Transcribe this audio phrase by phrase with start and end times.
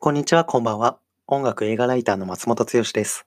[0.00, 1.00] こんにちは、こんばんは。
[1.26, 3.26] 音楽映画ライターの松本剛です。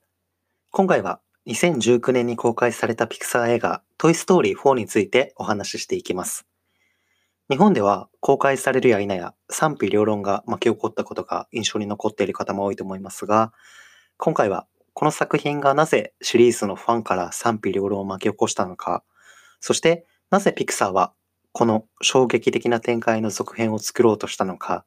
[0.70, 6.46] 今回は2019年に公開されたピクサー映画トイストーリー4についてお話ししていきます。
[7.50, 13.52] 日本では公開されるや否や賛否両論が巻き起こったことが印象に残っている方も多いと思いますが、
[14.16, 19.04] 今回はこの作品がなぜシリーズのファンから賛否両論を巻き起こしたのか、
[19.60, 21.12] そしてなぜピクサーは
[21.52, 24.86] この衝撃的な展開の続編を作ろうとしたのか、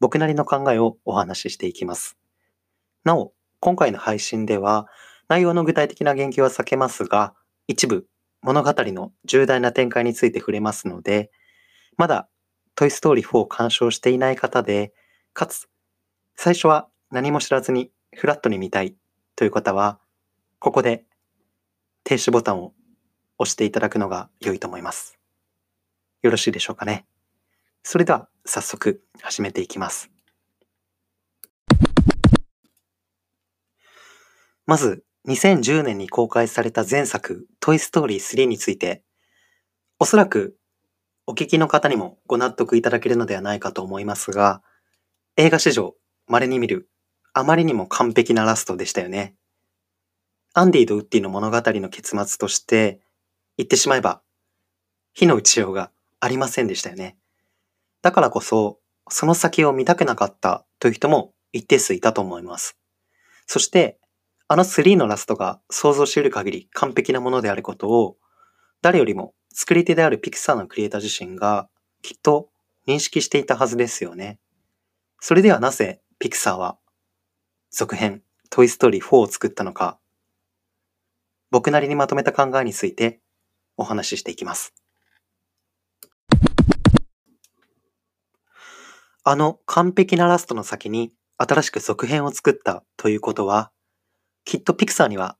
[0.00, 2.16] 僕なりの考えをお話ししていきます。
[3.04, 4.88] なお、今回の配信では
[5.28, 7.34] 内容の具体的な言及は避けますが、
[7.66, 8.06] 一部
[8.42, 11.30] 物語の重大な展開について触れますので、
[11.96, 12.28] まだ
[12.74, 14.92] トイストーリー4を鑑賞していない方で、
[15.32, 15.68] かつ
[16.36, 18.94] 最初は何も知らずにフラットに見たい
[19.34, 19.98] という方は、
[20.58, 21.04] ここで
[22.04, 22.72] 停止ボタンを
[23.38, 25.18] 押していただくのが良いと思います。
[26.22, 27.06] よろしいでしょうかね。
[27.82, 30.10] それでは早速始めていきます。
[34.66, 39.02] まず、2010年に公開された前作、トイストーリー3について、
[39.98, 40.56] おそらく
[41.26, 44.62] お聞きの方にもご納得いただけるのではないかと思いますが、
[45.36, 45.94] 映画史上
[46.28, 46.88] 稀に見る
[47.32, 49.34] あまりにも完璧なラストでしたよね。
[50.54, 53.00] アンディとウッディの物語の結末として、
[53.58, 54.22] 言ってしまえば、
[55.12, 55.90] 火の打ちようが
[56.20, 57.18] ありませんでしたよね。
[58.06, 58.78] だからこそ、
[59.10, 62.78] その先を見たくなかったという人も一定数いたと思います。
[63.48, 63.98] そして、
[64.46, 68.16] あの3のラストが想像し得る限り完璧なものであることを、
[68.80, 71.68] 誰よりも作り手であるピクサーのクリエイター自身が
[72.00, 72.48] きっと
[72.86, 74.38] 認識していたはずですよね。
[75.18, 76.78] それではなぜピクサーは
[77.72, 79.98] 続編トイストーリー4を作ったのか、
[81.50, 83.18] 僕なりにまとめた考えについて
[83.76, 84.85] お話ししていきます。
[89.28, 93.72] あの完璧なラストの先に新しく続編を作ったということは、
[94.44, 95.36] きっとピクサーには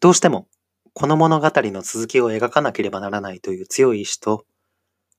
[0.00, 0.48] どうしても
[0.94, 4.46] この物語の続きを描かなければならないという強い意志と、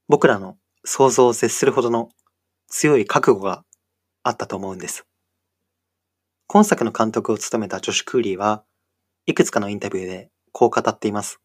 [0.07, 2.09] 僕らの想像を絶するほどの
[2.67, 3.63] 強い覚悟が
[4.23, 5.05] あったと思うんです。
[6.47, 8.63] 今作の監督を務めたジョシュ・クーリーは
[9.27, 11.39] いくつかのインタビューでこう語っています。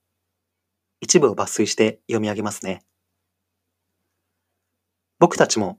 [1.03, 2.87] 一部を抜粋して読み上げますね。
[5.19, 5.79] 僕たちも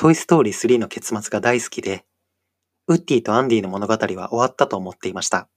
[0.00, 2.04] トイストーリー3の結末が大好きで、
[2.86, 5.48] ウッディとアンディの物語は終わったと思っていました。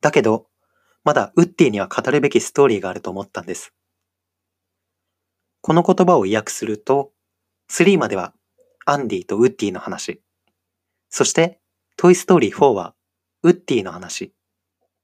[0.00, 0.48] だけど、
[1.04, 3.72] まだウッディには語るべきストーリーがあると思ったんです。
[5.60, 7.12] この言葉を意訳すると、
[7.70, 8.34] 3までは
[8.84, 10.20] アンディとウッディの話、
[11.08, 11.60] そして
[11.96, 12.96] トイストーリー4は
[13.44, 14.34] ウッディの話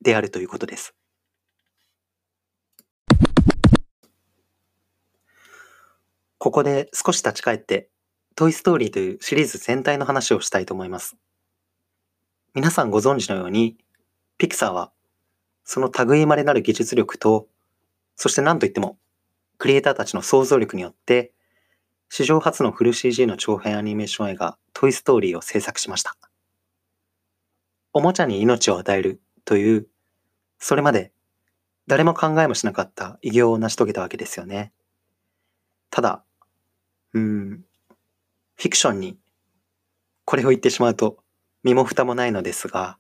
[0.03, 0.97] であるということです。
[6.39, 7.89] ここで少し立ち返って、
[8.37, 11.17] トイストーリーというシリーズ全体の話をしたいと思います。
[12.55, 13.79] 皆さんご存知のように、
[14.37, 14.93] ピクサーは
[15.65, 17.49] その類まれなる技術力と、
[18.15, 18.99] そして何といっても、
[19.57, 21.33] クリエイターたちの想像力によって、
[22.11, 26.15] 史上初のフル CG の長編アニメーション映画、トイストーリーを制作しました。
[27.95, 29.89] おもちゃに命を与えるという、
[30.59, 31.11] それまで
[31.87, 34.73] 誰も考えもしなかった偉業を成し遂げたわけですよね。
[35.91, 36.23] ただ、
[37.13, 37.66] うん、
[38.57, 39.19] フィクションに、
[40.25, 41.19] これを言ってしまうと
[41.63, 42.99] 身も蓋もないのですが、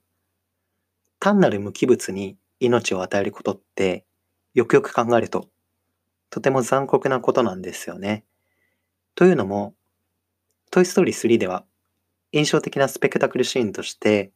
[1.18, 4.04] 単なる無機物に命を与えることって、
[4.54, 5.48] よくよく考えると、
[6.30, 8.24] とても残酷なことなんですよね。
[9.14, 9.74] というのも、
[10.70, 11.64] トイストーリー3では、
[12.32, 14.32] 印象的なスペクタクルシーンとして、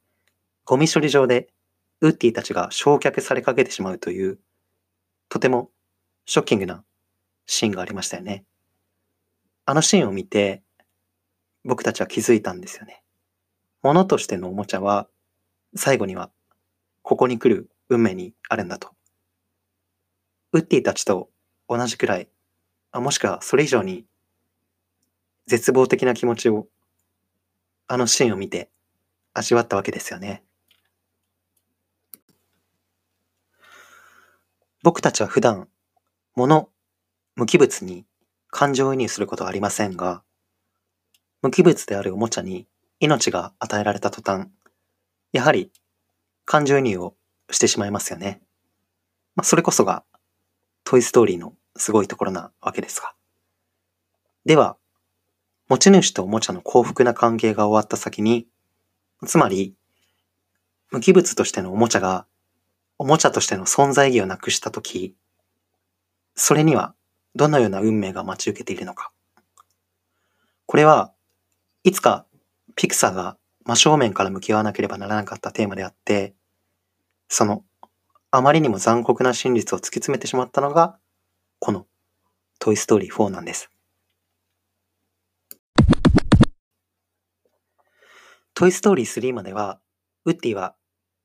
[0.65, 1.49] ゴミ処理場で
[2.01, 4.39] ウッディたちが焼却されかけてしまうという、
[5.29, 5.71] とても
[6.25, 6.83] ショッキングな
[7.47, 8.45] シーンがありましたよね。
[9.67, 10.63] あのシーンを見て、
[11.65, 13.03] 僕たちは気づいたんですよね。
[13.83, 15.09] 物としてのおもちゃは、
[15.77, 16.31] 最後には
[17.03, 18.91] ここに来る運命にあるんだと。
[20.53, 21.31] ウッディたちと
[21.69, 22.29] 同じくらい、
[22.93, 24.05] あもしくはそれ以上に
[25.47, 26.67] 絶望的な気持ちを
[27.87, 28.71] あのシーンを見て
[29.35, 30.43] 味わったわけですよね。
[34.83, 35.69] 僕たちは普段、
[36.35, 36.71] 物、
[37.37, 38.07] 無機物に
[38.49, 40.23] 感情移入することはありませんが、
[41.43, 42.67] 無機物であるおもちゃに
[42.99, 44.49] 命が与えられた途端、
[45.33, 45.71] やはり
[46.45, 47.15] 感情移入を
[47.51, 48.43] してしまいますよね。
[49.37, 50.05] まあ、それこそが
[50.85, 53.15] トイストーリーのすごいところなわけですが。
[54.45, 54.77] では、
[55.69, 58.47] 持ち主とおもちゃの幸福な関係が終わった先に、
[59.27, 59.75] つまり、
[60.91, 62.27] 無機物としてのおもちゃが、
[62.99, 65.15] おもちゃとしての存在意義をなくしたとき、
[66.35, 66.95] それには
[67.37, 69.13] どのような運命が待ち受けているのか。
[70.67, 71.13] これは、
[71.83, 72.27] いつか
[72.77, 76.35] ピクサーが真正面から向き合わなければならなかったテーマであって、
[77.29, 77.65] その、
[78.31, 80.99] あまりにも残酷な真実を突き詰めてしまったのが、
[81.59, 81.87] この、
[82.59, 83.71] トイストーリー4なんです。
[88.53, 89.81] トイストーリー3までは、
[90.27, 90.75] ウッディは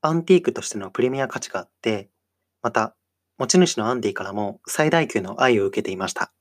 [0.02, 2.10] アンティークとしてのプレミア価値があって、
[2.62, 2.96] また、
[3.38, 6.32] 持ち主のアンディからも最大級の愛を受けていました。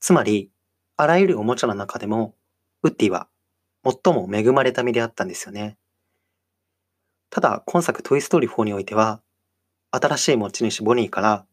[0.00, 0.50] つまり、
[0.98, 2.34] あらゆるおもちゃの中でも、
[2.82, 3.28] ウッディは
[3.84, 5.76] 最も恵まれた身であったんですよね。
[7.30, 9.22] ただ、今作トイストーリー4においては、
[9.90, 11.46] 新しい持ち主ボニーから、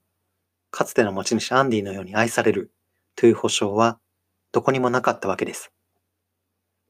[0.72, 2.72] かつての持ち主アンディのように愛される
[3.16, 4.00] という保証は
[4.52, 5.72] どこにもなかったわけです。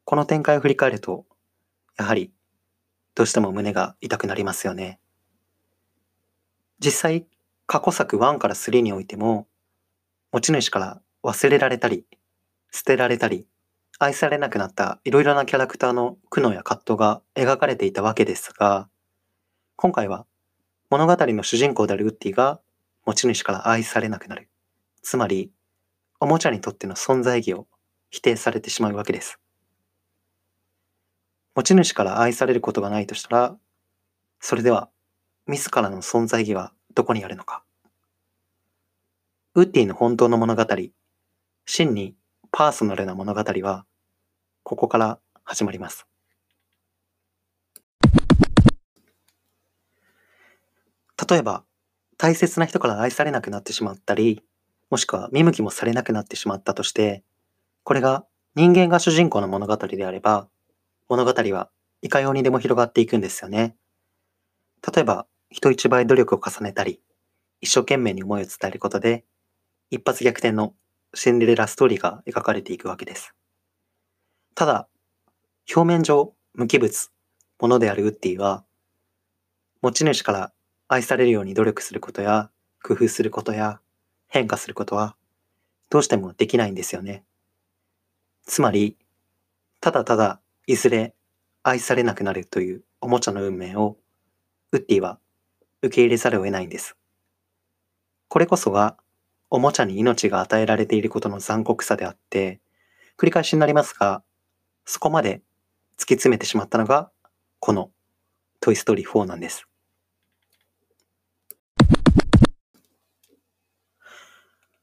[0.03, 1.25] この展開を振り返ると、
[1.97, 2.31] やはり
[3.15, 4.99] どうしても胸が痛くなりますよね。
[6.79, 7.25] 実際、
[7.65, 9.47] 過去作1から3においても、
[10.31, 12.05] 持ち主から忘れられたり、
[12.71, 13.47] 捨てられたり、
[13.99, 18.89] 愛されなくなったいろいろなキャラクターの苦悩や葛藤が描かれていたわけですが、
[19.75, 20.27] 今回は
[20.91, 22.61] 物語の主人公であるウッディが
[23.05, 24.49] 持ち主から愛されなくなる。
[25.01, 25.51] つまり、
[26.19, 27.67] おもちゃにとっての存在意義を
[28.09, 29.39] 否定されてしまうわけです。
[31.55, 33.57] 持ち主から愛されることがないとしたら、
[34.39, 34.89] それでは
[35.47, 37.63] 自らの存在意義はどこにあるのか。
[39.55, 40.65] ウッディの本当の物語、
[41.65, 42.15] 真に
[42.51, 43.85] パーソナルな物語は、
[44.63, 46.07] ここから始まります。
[51.29, 51.63] 例えば、
[52.17, 54.43] 大切な人から愛されなくなってしまったり、
[54.89, 57.23] もしくは見向きもされなくなってしまったとして、
[57.83, 60.47] これが人間が主人公の物語であれば、
[61.09, 61.69] 物語は
[62.01, 63.75] いかようにでも広がっていくんですよね。
[64.93, 67.01] 例えば、人一倍努力を重ねたり、
[67.61, 69.25] 一生懸命に思いを伝えることで、
[69.89, 70.73] 一発逆転の
[71.13, 73.33] シンデレラストーリーが描かれていくわけです。
[74.55, 74.87] ただ、
[75.73, 77.11] 表面上無機物、
[77.59, 78.63] ものであるウッディは、
[79.81, 80.53] 持ち主から
[80.87, 82.49] 愛されるように努力することや、
[82.83, 83.79] 工夫することや、
[84.27, 85.15] 変化することは、
[85.89, 87.23] どうしてもできないんですよね。
[88.45, 88.97] つまり、
[89.81, 91.13] ただただ、いずれ
[91.63, 93.97] 愛されなくなるというおもちゃの運命を、
[94.71, 95.19] ウッディは
[95.81, 96.95] 受け入れざるを得ないんです。
[98.27, 98.97] これこそが
[99.49, 102.59] おもちゃに命が与えられていることの残酷さであって、
[103.17, 104.23] 繰り返しになりますが、
[104.85, 105.41] そこまで
[105.97, 107.09] 突き詰めてしまったのが、
[107.59, 107.91] この
[108.59, 109.67] トイストーリー4なんです。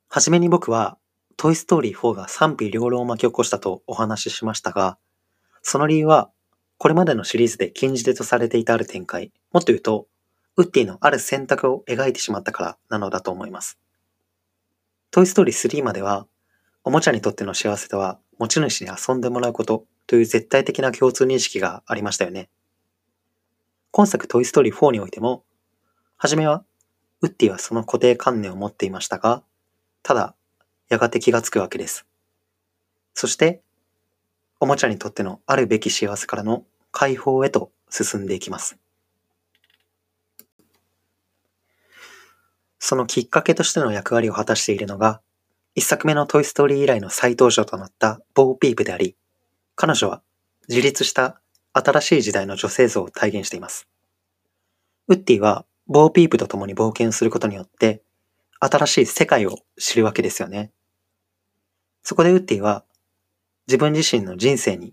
[0.09, 0.97] はじめに僕は、
[1.37, 4.97] トイストーリー4が賛否両論を巻き起こしたとお話ししましたが、
[5.61, 6.31] その理由は、
[6.79, 10.07] これまでのシリーズで禁じ手とされていたある展開、もっと言うと、
[10.57, 13.79] ウッディのある選択を描いてしまったからなのだと思います。
[15.15, 16.27] トイストーリー3までは、
[16.83, 22.51] おもちゃにとっての幸せとは持ち主に遊んでもらうことという絶対的な共通認識がありましたよね。
[23.93, 25.45] 今作トイストーリー4においても、
[26.17, 26.65] はじめは、
[27.21, 29.45] ウッディはその固定観念を持っていましたが、
[30.03, 30.35] ただ、
[30.89, 32.09] やがて気がつくわけです。
[33.15, 33.63] そして、
[34.59, 38.81] おもちゃにとってのあるべき幸せからの解放へと進んでいきます。
[42.87, 45.23] そのきっかけとしての役割を果たしているのが、
[45.75, 49.17] 一作目のトイストーリー以来の再登場となったボー・ピープであり、
[49.75, 50.21] 彼女は
[50.69, 51.41] 自立した
[51.73, 53.89] 新しい時代の女性像を体現しています。
[55.09, 58.03] ウッディはボー・ピープと共に冒険することによって、
[58.61, 60.71] 新しい世界を知るわけですよね。
[62.03, 62.85] そこでウッディは
[63.67, 64.93] 自分自身の人生に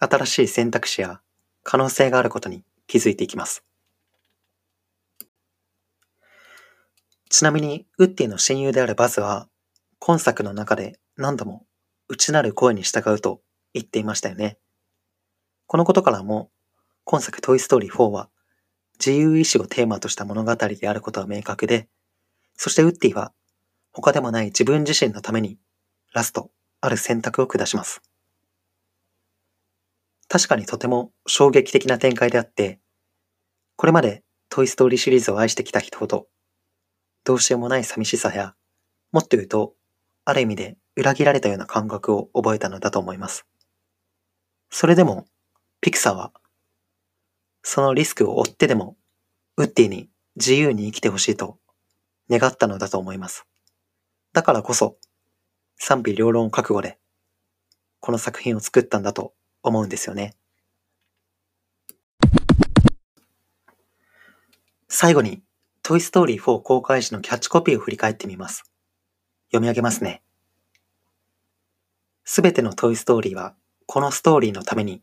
[0.00, 1.20] 新しい選択肢や
[1.62, 3.62] 可能性があることに気づいていきます。
[7.30, 9.48] ちなみに、ウッディの親友であるバズは、
[9.98, 11.66] 今作の中で何度も
[12.08, 13.40] 内なる声に従うと
[13.72, 14.58] 言っていましたよね。
[15.66, 16.50] このことからも、
[17.04, 18.30] 今作トイストーリー4は
[18.98, 21.88] 自由意志をテーマとした物語であることは明確で、
[22.56, 23.32] そしてウッディは
[23.92, 25.58] 他でもない自分自身のために
[26.12, 26.50] ラスト、
[26.80, 28.02] ある選択を下します。
[30.28, 32.80] 確かにとても衝撃的な展開であって、
[33.76, 36.28] これまでトイストーリーシリーズを愛してきた人ほど
[37.24, 38.54] どうしようもない寂しさや、
[39.10, 39.74] もっと言うと、
[40.26, 43.46] ある意味で裏切られたような感覚を覚えたのだと思います。
[44.68, 45.26] それでも、
[45.80, 46.32] ピクサーは、
[47.62, 48.96] そのリスクを負ってでも、
[49.56, 51.58] ウッディに自由に生きてほしいと
[52.28, 53.46] 願ったのだと思います。
[54.34, 54.98] だからこそ、
[55.76, 56.98] 賛否両論覚悟で、
[58.00, 60.36] この作品を作ったんだと思うんですよね。
[64.88, 65.42] 最後に、
[65.86, 68.64] トイ・ストーリー4公開時のキャッチコピーを振り返ってみます。
[69.48, 70.22] 読み上げますね。
[72.24, 75.02] すべてのトイ・ストーリーはこのストーリーのために。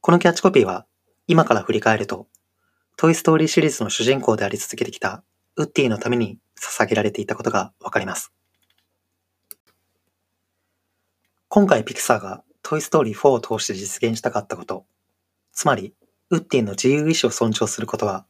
[0.00, 0.86] このキャッチコピーは、
[1.26, 2.26] 今から振り返ると、
[2.96, 5.22] トイ・ストーリーシリーズの主人公であり続けてきた
[5.56, 8.32] ウッディのために捧げられていたことがわかります。
[11.48, 14.86] 今回ピクサーがトイストーリー4を通して実現したかったこと、
[15.52, 15.92] つまり、
[16.30, 18.24] ウッディの自由意志を尊重することは、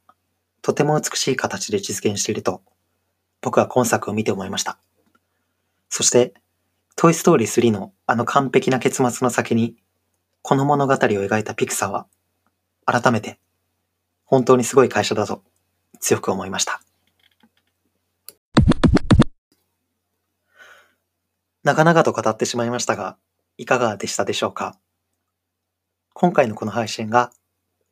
[0.62, 2.62] とても美しい形で実現していると、
[3.40, 4.78] 僕は今作を見て思いました。
[5.88, 6.34] そして、
[6.94, 9.76] トイストーリー3のあの完璧な結末の先に、
[10.40, 12.06] この物語を描いたピクサーは、
[12.86, 13.40] 改めて、
[14.24, 15.42] 本当にすごい会社だと
[16.00, 16.80] 強く思いました。
[21.64, 23.16] 長々と語ってしまいましたが、
[23.58, 24.78] いかがでしたでしょうか？
[26.12, 27.32] 今回のこの配信が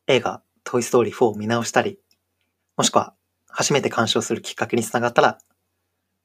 [0.07, 1.99] 映画トイストーリー4を見直したり、
[2.77, 3.13] もしくは
[3.47, 5.39] 初めて鑑賞するきっかけにつながったら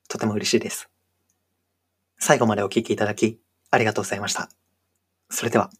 [0.08, 0.88] とても嬉しいです。
[2.18, 4.48] 最後までお聴きいただきありがとうございました。
[5.30, 5.70] それでは。